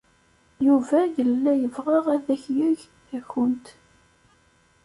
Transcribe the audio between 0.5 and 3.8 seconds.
Yuba yella yebɣa ad ak-yeg takunt.